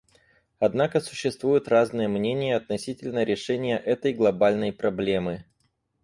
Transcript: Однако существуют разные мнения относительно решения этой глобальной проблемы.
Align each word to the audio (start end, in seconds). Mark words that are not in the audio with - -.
Однако 0.57 0.99
существуют 0.99 1.67
разные 1.67 2.07
мнения 2.07 2.55
относительно 2.55 3.23
решения 3.23 3.77
этой 3.77 4.13
глобальной 4.13 4.73
проблемы. 4.73 5.45